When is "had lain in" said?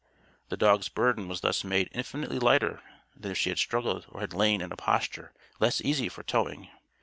4.21-4.71